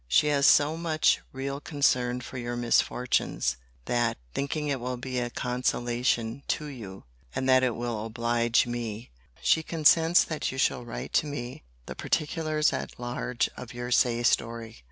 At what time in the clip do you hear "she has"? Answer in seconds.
0.07-0.47